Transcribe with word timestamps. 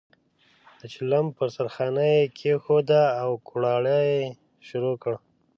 د 0.79 0.81
چلم 0.93 1.25
په 1.37 1.43
سر 1.55 1.67
خانۍ 1.75 2.13
یې 2.17 2.31
کېښوده 2.37 3.03
او 3.21 3.29
کوړاړی 3.47 3.99
یې 4.11 4.21
شروع 4.67 4.95
کړ. 5.03 5.13